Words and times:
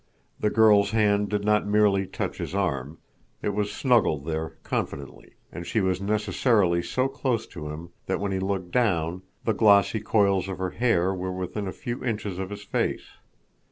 The 0.39 0.49
girl's 0.49 0.89
hand 0.89 1.29
did 1.29 1.45
not 1.45 1.67
merely 1.67 2.07
touch 2.07 2.39
his 2.39 2.55
arm; 2.55 2.97
it 3.43 3.49
was 3.49 3.71
snuggled 3.71 4.25
there 4.25 4.57
confidently, 4.63 5.35
and 5.51 5.63
she 5.67 5.79
was 5.79 6.01
necessarily 6.01 6.81
so 6.81 7.07
close 7.07 7.45
to 7.45 7.69
him 7.69 7.91
that 8.07 8.19
when 8.19 8.31
he 8.31 8.39
looked 8.39 8.71
down, 8.71 9.21
the 9.45 9.53
glossy 9.53 9.99
coils 9.99 10.49
of 10.49 10.57
her 10.57 10.71
hair 10.71 11.13
were 11.13 11.31
within 11.31 11.67
a 11.67 11.71
few 11.71 12.03
inches 12.03 12.39
of 12.39 12.49
his 12.49 12.63
face. 12.63 13.09